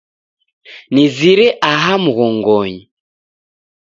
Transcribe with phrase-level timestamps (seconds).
[0.93, 2.81] Nizire aha mghongonyi